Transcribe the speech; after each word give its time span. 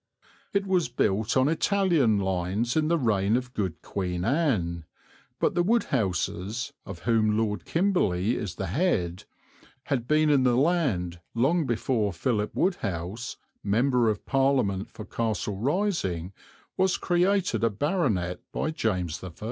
It 0.51 0.65
was 0.65 0.89
built 0.89 1.37
on 1.37 1.47
Italian 1.47 2.17
lines 2.17 2.75
in 2.75 2.87
the 2.87 2.97
reign 2.97 3.37
of 3.37 3.53
good 3.53 3.83
Queen 3.83 4.25
Anne, 4.25 4.83
but 5.39 5.53
the 5.53 5.61
Wodehouses, 5.63 6.73
of 6.87 7.01
whom 7.01 7.37
Lord 7.37 7.65
Kimberley 7.65 8.35
is 8.35 8.55
the 8.55 8.65
head, 8.65 9.25
had 9.83 10.07
been 10.07 10.31
in 10.31 10.41
the 10.41 10.57
land 10.57 11.19
long 11.35 11.67
before 11.67 12.13
Philip 12.13 12.55
Wodehouse, 12.55 13.37
Member 13.63 14.09
of 14.09 14.25
Parliament 14.25 14.89
for 14.89 15.05
Castle 15.05 15.57
Rising, 15.59 16.33
was 16.77 16.97
created 16.97 17.63
a 17.63 17.69
baronet 17.69 18.39
by 18.51 18.71
James 18.71 19.23
I. 19.23 19.33